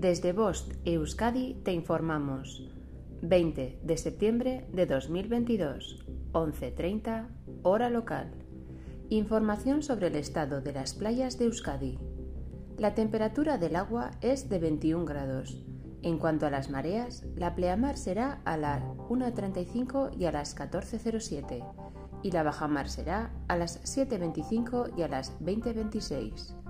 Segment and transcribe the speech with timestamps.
[0.00, 2.66] Desde Bost Euskadi te informamos.
[3.20, 7.28] 20 de septiembre de 2022, 11.30,
[7.64, 8.32] hora local.
[9.10, 11.98] Información sobre el estado de las playas de Euskadi.
[12.78, 15.62] La temperatura del agua es de 21 grados.
[16.00, 21.62] En cuanto a las mareas, la pleamar será a las 1.35 y a las 14.07
[22.22, 26.69] y la bajamar será a las 7.25 y a las 20.26.